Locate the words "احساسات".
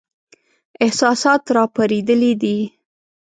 0.85-1.43